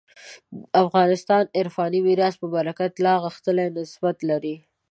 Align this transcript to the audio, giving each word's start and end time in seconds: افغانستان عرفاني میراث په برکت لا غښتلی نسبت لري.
افغانستان 0.83 1.43
عرفاني 1.59 1.99
میراث 2.07 2.35
په 2.41 2.47
برکت 2.55 2.91
لا 3.05 3.13
غښتلی 3.23 3.67
نسبت 3.79 4.15
لري. 4.29 4.55